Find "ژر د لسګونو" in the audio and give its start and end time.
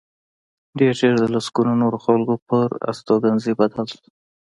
0.99-1.73